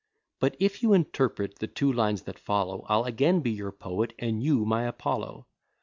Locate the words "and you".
4.17-4.65